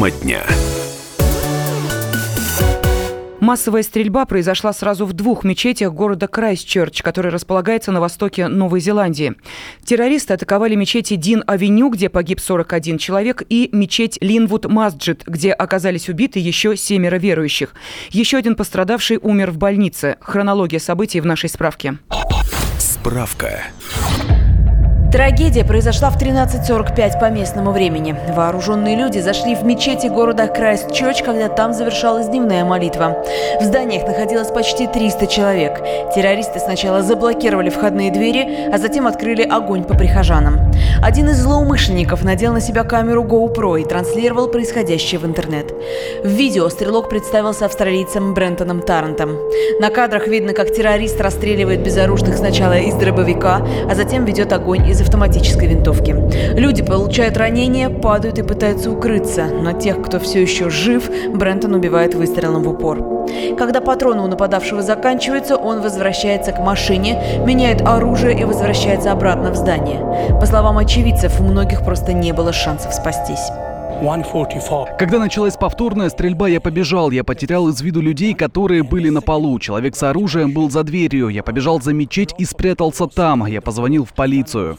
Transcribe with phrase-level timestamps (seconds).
[0.00, 0.42] Тема дня.
[3.38, 9.34] Массовая стрельба произошла сразу в двух мечетях города Крайстчерч, который располагается на востоке Новой Зеландии.
[9.84, 16.78] Террористы атаковали мечети Дин-Авеню, где погиб 41 человек, и мечеть Линвуд-Масджид, где оказались убиты еще
[16.78, 17.74] семеро верующих.
[18.08, 20.16] Еще один пострадавший умер в больнице.
[20.20, 21.98] Хронология событий в нашей справке.
[22.78, 23.64] Справка.
[25.12, 28.14] Трагедия произошла в 13.45 по местному времени.
[28.32, 33.24] Вооруженные люди зашли в мечети города Крайст-Чёрч, когда там завершалась дневная молитва.
[33.60, 35.80] В зданиях находилось почти 300 человек.
[36.14, 40.70] Террористы сначала заблокировали входные двери, а затем открыли огонь по прихожанам.
[41.02, 45.74] Один из злоумышленников надел на себя камеру GoPro и транслировал происходящее в интернет.
[46.22, 49.36] В видео стрелок представился австралийцем Брентоном Таррентом.
[49.80, 54.99] На кадрах видно, как террорист расстреливает безоружных сначала из дробовика, а затем ведет огонь из
[55.00, 56.14] автоматической винтовки.
[56.58, 62.14] Люди получают ранения, падают и пытаются укрыться, но тех, кто все еще жив, Брентон убивает
[62.14, 63.26] выстрелом в упор.
[63.58, 69.56] Когда патроны у нападавшего заканчиваются, он возвращается к машине, меняет оружие и возвращается обратно в
[69.56, 70.38] здание.
[70.40, 73.50] По словам очевидцев, у многих просто не было шансов спастись.
[74.98, 77.10] Когда началась повторная стрельба, я побежал.
[77.10, 79.58] Я потерял из виду людей, которые были на полу.
[79.58, 81.28] Человек с оружием был за дверью.
[81.28, 83.44] Я побежал за мечеть и спрятался там.
[83.44, 84.78] Я позвонил в полицию.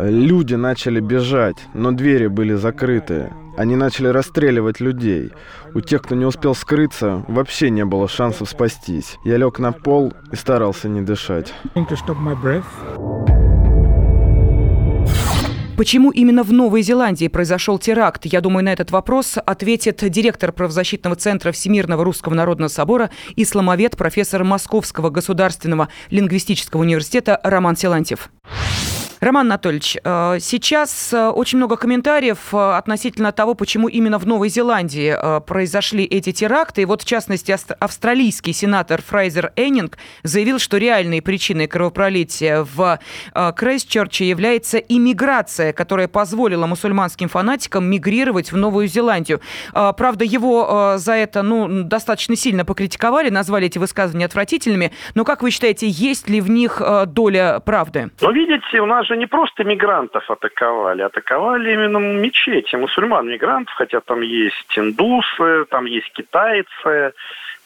[0.00, 3.32] Люди начали бежать, но двери были закрыты.
[3.56, 5.32] Они начали расстреливать людей.
[5.74, 9.16] У тех, кто не успел скрыться, вообще не было шансов спастись.
[9.24, 11.52] Я лег на пол и старался не дышать.
[15.76, 18.26] Почему именно в Новой Зеландии произошел теракт?
[18.26, 24.44] Я думаю, на этот вопрос ответит директор правозащитного центра Всемирного Русского Народного Собора, исламовед, профессор
[24.44, 28.30] Московского государственного лингвистического университета Роман Силантьев.
[29.24, 34.50] Роман Анатольевич, э, сейчас э, очень много комментариев э, относительно того, почему именно в Новой
[34.50, 35.16] Зеландии
[35.46, 36.82] произошли эти теракты.
[36.82, 42.98] И вот, в частности, австралийский сенатор Фрайзер Эннинг заявил, что реальной причиной кровопролития в
[43.32, 49.40] Крайстчерче является иммиграция, которая позволила мусульманским фанатикам мигрировать в Новую Зеландию.
[49.72, 54.92] Правда, его за это ну, достаточно сильно покритиковали, назвали эти высказывания отвратительными.
[55.14, 58.10] Но как вы считаете, есть ли в них доля правды?
[58.20, 64.00] Ну, видите, у нас же не просто мигрантов атаковали, атаковали именно мечети мусульман мигрантов, хотя
[64.00, 67.12] там есть индусы, там есть китайцы,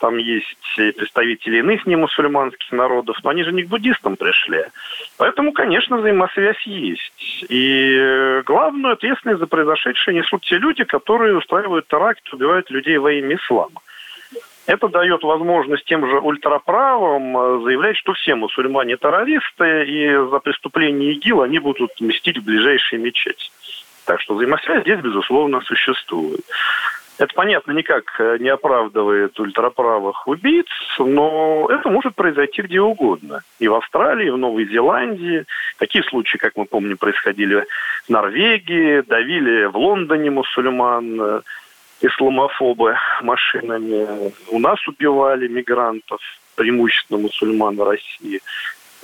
[0.01, 4.65] там есть представители иных немусульманских народов, но они же не к буддистам пришли.
[5.17, 7.45] Поэтому, конечно, взаимосвязь есть.
[7.49, 13.37] И главную ответственность за произошедшее несут те люди, которые устраивают теракт, убивают людей во имя
[13.37, 13.81] ислама.
[14.69, 21.15] Это дает возможность тем же ультраправым э, заявлять, что все мусульмане террористы, и за преступление
[21.15, 23.51] ИГИЛ они будут мстить в ближайшей мечети.
[24.05, 26.43] Так что взаимосвязь здесь, безусловно, существует.
[27.17, 30.69] Это, понятно, никак э, не оправдывает ультраправых убийц,
[30.99, 33.41] но это может произойти где угодно.
[33.59, 35.47] И в Австралии, и в Новой Зеландии.
[35.79, 37.65] Такие случаи, как мы помним, происходили
[38.07, 41.43] в Норвегии, давили в Лондоне мусульман,
[42.01, 44.33] исламофобы машинами.
[44.51, 46.21] У нас убивали мигрантов,
[46.55, 48.41] преимущественно мусульман в России,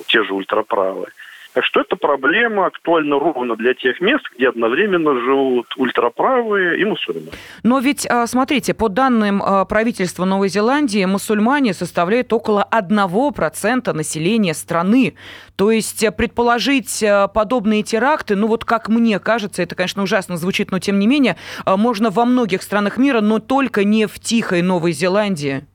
[0.07, 1.07] те же ультраправые.
[1.55, 7.31] Так что эта проблема актуальна ровно для тех мест, где одновременно живут ультраправые и мусульмане.
[7.63, 14.53] Но ведь, а, смотрите, по данным а, правительства Новой Зеландии, мусульмане составляют около 1% населения
[14.53, 15.15] страны.
[15.55, 20.35] То есть э, предположить э, подобные теракты, ну вот как мне кажется, это, конечно, ужасно
[20.35, 24.19] звучит, но тем не менее, э, можно во многих странах мира, но только не в
[24.19, 25.65] тихой Новой Зеландии.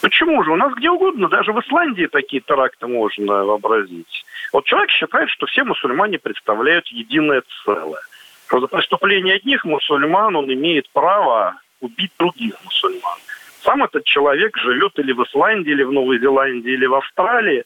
[0.00, 0.52] Почему же?
[0.52, 4.24] У нас где угодно, даже в Исландии такие теракты можно вообразить.
[4.52, 8.00] Вот человек считает, что все мусульмане представляют единое целое.
[8.46, 13.18] Что за преступление одних мусульман он имеет право убить других мусульман.
[13.62, 17.64] Сам этот человек живет или в Исландии, или в Новой Зеландии, или в Австралии.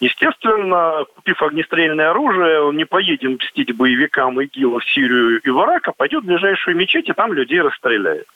[0.00, 5.88] Естественно, купив огнестрельное оружие, он не поедет мстить боевикам ИГИЛа в Сирию и в Ирак,
[5.88, 8.26] а пойдет в ближайшую мечеть и там людей расстреляет.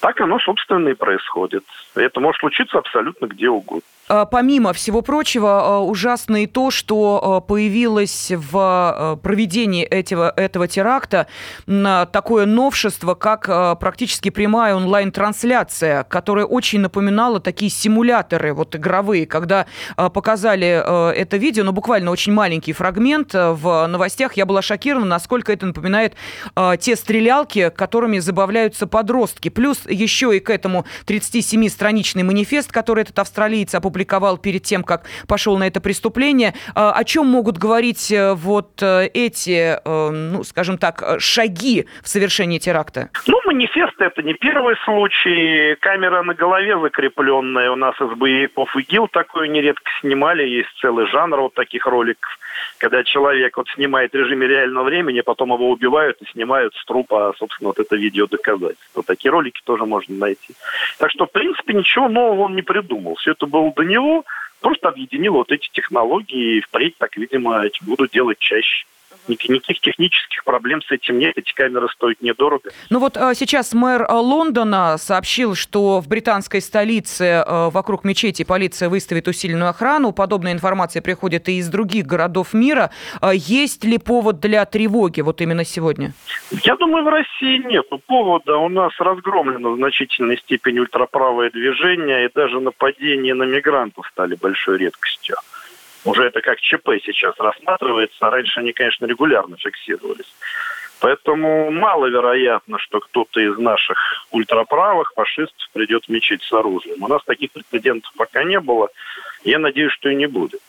[0.00, 1.64] Так оно, собственно, и происходит.
[1.94, 3.82] Это может случиться абсолютно где угодно.
[4.10, 10.66] А, помимо всего прочего, а, ужасно и то, что а, появилось в проведении этого, этого
[10.66, 11.28] теракта
[11.66, 19.66] такое новшество, как практически прямая онлайн-трансляция, которая очень напоминала такие симуляторы вот игровые, когда
[19.96, 20.66] показали
[21.14, 26.14] это видео, ну буквально очень маленький фрагмент в новостях, я была шокирована, насколько это напоминает
[26.78, 29.48] те стрелялки, которыми забавляются подростки.
[29.48, 35.02] Плюс еще и к этому 37-страничный манифест, который этот австралиец опубликовал опубликовал перед тем, как
[35.28, 36.54] пошел на это преступление.
[36.74, 42.08] А, о чем могут говорить э, вот э, эти, э, ну, скажем так, шаги в
[42.08, 43.10] совершении теракта?
[43.26, 45.76] Ну, манифест это не первый случай.
[45.80, 47.70] Камера на голове закрепленная.
[47.70, 50.44] У нас из боевиков ИГИЛ такую нередко снимали.
[50.44, 52.30] Есть целый жанр вот таких роликов
[52.80, 57.34] когда человек вот снимает в режиме реального времени, потом его убивают и снимают с трупа,
[57.38, 59.02] собственно, вот это видео доказательства.
[59.02, 60.54] Такие ролики тоже можно найти.
[60.98, 63.16] Так что, в принципе, ничего нового он не придумал.
[63.16, 64.24] Все это было до него,
[64.60, 68.86] просто объединил вот эти технологии, и впредь так, видимо, буду делать чаще.
[69.30, 71.36] Никаких технических проблем с этим нет.
[71.36, 72.70] Эти камеры стоят недорого.
[72.90, 78.44] Ну вот а, сейчас мэр а, Лондона сообщил, что в британской столице а, вокруг мечети
[78.44, 80.12] полиция выставит усиленную охрану.
[80.12, 82.90] Подобная информация приходит и из других городов мира.
[83.32, 86.12] Есть ли повод для тревоги вот именно сегодня?
[86.62, 88.56] Я думаю, в России нет повода.
[88.56, 94.78] У нас разгромлено в значительной степени ультраправое движение, и даже нападения на мигрантов стали большой
[94.78, 95.36] редкостью.
[96.04, 98.30] Уже это как ЧП сейчас рассматривается.
[98.30, 100.32] Раньше они, конечно, регулярно фиксировались.
[101.00, 107.02] Поэтому маловероятно, что кто-то из наших ультраправых фашистов придет в мечеть с оружием.
[107.02, 108.88] У нас таких прецедентов пока не было.
[109.42, 110.60] Я надеюсь, что и не будет.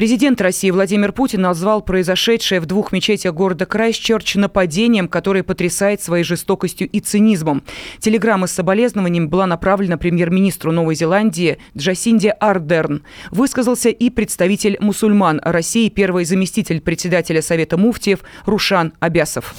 [0.00, 6.24] Президент России Владимир Путин назвал произошедшее в двух мечетях города Крайстчерч нападением, которое потрясает своей
[6.24, 7.62] жестокостью и цинизмом.
[7.98, 13.02] Телеграмма с соболезнованием была направлена премьер-министру Новой Зеландии Джасинде Ардерн.
[13.30, 19.54] Высказался и представитель мусульман России, первый заместитель председателя Совета муфтиев Рушан Абясов.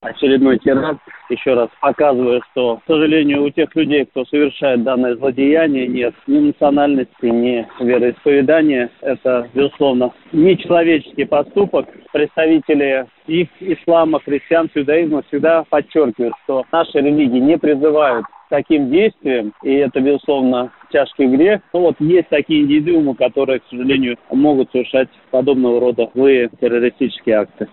[0.00, 5.86] Очередной теракт еще раз показывая, что, к сожалению, у тех людей, кто совершает данное злодеяние,
[5.86, 8.90] нет ни национальности, ни вероисповедания.
[9.00, 11.86] Это, безусловно, нечеловеческий поступок.
[12.12, 19.74] Представители их ислама, христиан, иудаизма всегда подчеркивают, что наши религии не призывают таким действием, и
[19.74, 21.60] это, безусловно, тяжкий грех.
[21.72, 27.68] Но вот есть такие индивидуумы, которые, к сожалению, могут совершать подобного рода злые террористические акты.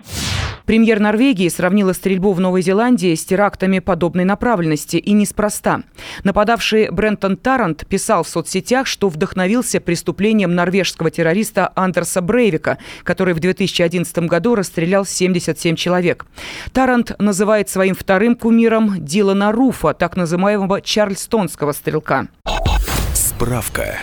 [0.65, 5.81] Премьер Норвегии сравнила стрельбу в Новой Зеландии с терактами подобной направленности, и неспроста.
[6.23, 13.39] Нападавший Брентон Тарант писал в соцсетях, что вдохновился преступлением норвежского террориста Андерса Брейвика, который в
[13.39, 16.25] 2011 году расстрелял 77 человек.
[16.73, 22.27] Тарант называет своим вторым кумиром Дилана Руфа, так называемого чарльстонского стрелка.
[23.13, 23.99] Справка.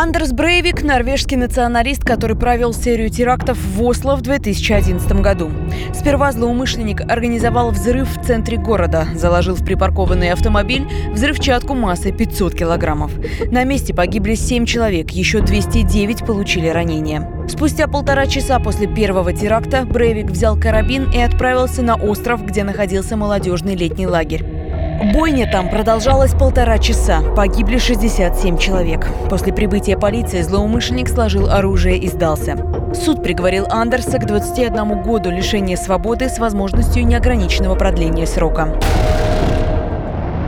[0.00, 5.50] Андерс Брейвик– норвежский националист, который провел серию терактов в Осло в 2011 году.
[5.92, 13.10] Сперва злоумышленник организовал взрыв в центре города, заложил в припаркованный автомобиль взрывчатку массой 500 килограммов.
[13.50, 17.28] На месте погибли 7 человек, еще 209 получили ранения.
[17.48, 23.16] Спустя полтора часа после первого теракта Брейвик взял карабин и отправился на остров, где находился
[23.16, 24.57] молодежный летний лагерь.
[25.00, 27.20] Бойня там продолжалась полтора часа.
[27.36, 29.06] Погибли 67 человек.
[29.30, 32.56] После прибытия полиции злоумышленник сложил оружие и сдался.
[32.94, 38.76] Суд приговорил Андерса к 21 году лишения свободы с возможностью неограниченного продления срока.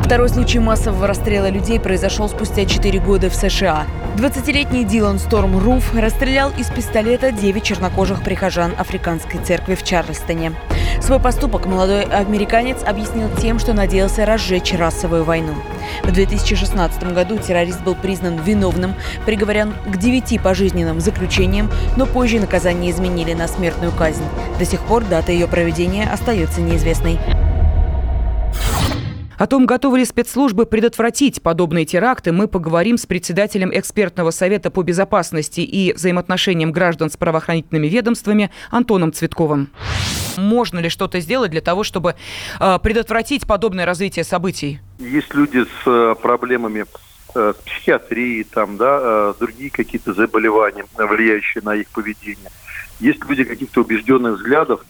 [0.05, 3.85] Второй случай массового расстрела людей произошел спустя 4 года в США.
[4.17, 10.53] 20-летний Дилан Сторм Руф расстрелял из пистолета 9 чернокожих прихожан Африканской церкви в Чарльстоне.
[11.11, 15.55] Свой поступок молодой американец объяснил тем, что надеялся разжечь расовую войну.
[16.05, 18.95] В 2016 году террорист был признан виновным,
[19.27, 24.23] приговорен к 9 пожизненным заключениям, но позже наказание изменили на смертную казнь.
[24.61, 27.19] До сих пор дата ее проведения остается неизвестной.
[29.41, 34.83] О том, готовы ли спецслужбы предотвратить подобные теракты, мы поговорим с председателем экспертного совета по
[34.83, 39.71] безопасности и взаимоотношениям граждан с правоохранительными ведомствами Антоном Цветковым.
[40.37, 42.17] Можно ли что-то сделать для того, чтобы
[42.61, 44.81] э, предотвратить подобное развитие событий?
[44.99, 46.85] Есть люди с э, проблемами
[47.35, 52.51] э, психиатрии, там, да, другие какие-то заболевания, влияющие на их поведение.
[53.01, 54.85] Есть люди каких-то убежденных взглядов,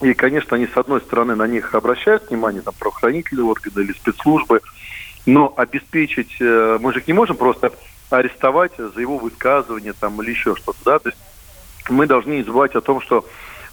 [0.00, 4.62] и, конечно, они, с одной стороны, на них обращают внимание, там, правоохранительные органы или спецслужбы,
[5.26, 7.72] но обеспечить, э, мы же не можем просто
[8.08, 11.20] арестовать за его высказывание там, или еще что-то, да, то есть
[11.90, 13.26] мы должны не забывать о том, что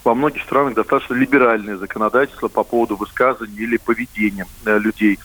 [0.04, 5.20] во многих странах достаточно либеральное законодательство по поводу высказывания или поведения э, людей.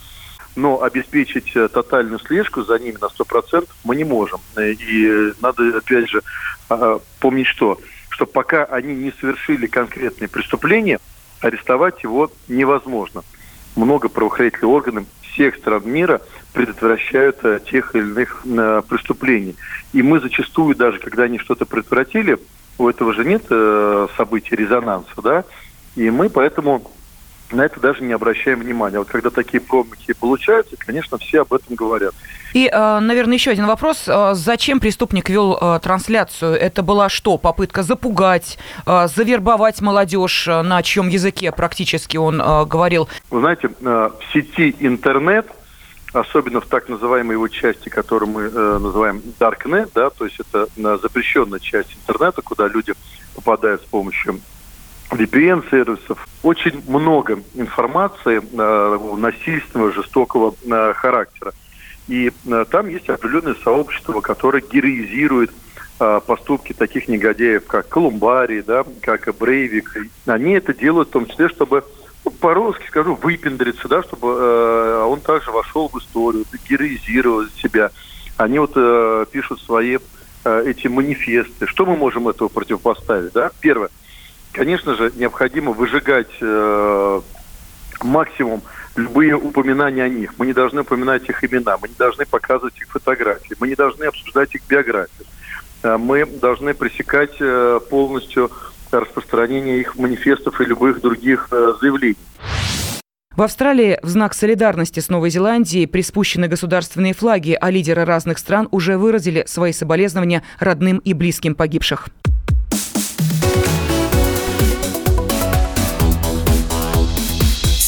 [0.54, 4.40] Но обеспечить э, тотальную слежку за ними на 100% мы не можем.
[4.58, 6.22] И надо, опять же,
[7.20, 7.78] помнить, что
[8.12, 10.98] что пока они не совершили конкретные преступления,
[11.40, 13.22] арестовать его невозможно.
[13.74, 16.20] Много правоохранительных органов всех стран мира
[16.52, 19.56] предотвращают э, тех или иных э, преступлений.
[19.94, 22.36] И мы зачастую, даже когда они что-то предотвратили,
[22.76, 25.44] у этого же нет э, событий резонанса, да,
[25.96, 26.90] и мы поэтому
[27.52, 28.98] на это даже не обращаем внимания.
[28.98, 32.14] Вот когда такие промахи получаются, конечно, все об этом говорят.
[32.52, 34.04] И, э, наверное, еще один вопрос.
[34.06, 36.54] Э, зачем преступник вел э, трансляцию?
[36.54, 37.38] Это была что?
[37.38, 43.08] Попытка запугать, завербовать молодежь, на чьем языке практически он говорил?
[43.30, 45.46] Вы знаете, в сети интернет,
[46.12, 50.66] особенно в так называемой его части, которую мы называем Darknet, да, то есть это
[50.98, 52.94] запрещенная часть интернета, куда люди
[53.34, 54.40] попадают с помощью
[55.12, 56.26] VPN-сервисов.
[56.42, 61.52] Очень много информации э, насильственного, жестокого э, характера.
[62.08, 65.52] И э, там есть определенное сообщество, которое героизирует
[66.26, 70.08] поступки таких негодяев, как Колумбарий, да, как Брейвик.
[70.26, 71.84] Они это делают в том числе, чтобы
[72.24, 77.92] ну, по-русски скажу, выпендриться, да, чтобы э, он также вошел в историю, героизировал себя.
[78.36, 79.98] Они вот э, пишут свои
[80.44, 81.68] э, эти манифесты.
[81.68, 83.32] Что мы можем этого противопоставить?
[83.32, 83.52] Да?
[83.60, 83.90] Первое–
[84.52, 87.20] конечно же, необходимо выжигать э,
[88.02, 88.62] максимум
[88.96, 90.34] любые упоминания о них.
[90.38, 94.04] Мы не должны упоминать их имена, мы не должны показывать их фотографии, мы не должны
[94.04, 95.26] обсуждать их биографию.
[95.82, 98.50] Э, мы должны пресекать э, полностью
[98.90, 102.16] распространение их манифестов и любых других э, заявлений.
[103.34, 108.68] В Австралии в знак солидарности с Новой Зеландией приспущены государственные флаги, а лидеры разных стран
[108.70, 112.08] уже выразили свои соболезнования родным и близким погибших.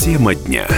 [0.04, 0.68] Тема дня.